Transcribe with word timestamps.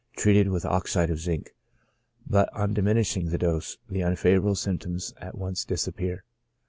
87 0.13 0.23
treated 0.23 0.49
with 0.49 0.65
oxide 0.65 1.11
of 1.11 1.19
zinc; 1.19 1.53
but 2.25 2.49
on 2.53 2.73
diminishing 2.73 3.27
the 3.29 3.37
dose, 3.37 3.77
the 3.87 4.01
unfavorable 4.01 4.55
symptoms 4.55 5.13
at 5.17 5.37
once 5.37 5.63
disappear. 5.63 6.23